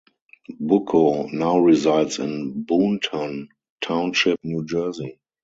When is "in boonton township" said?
2.17-4.39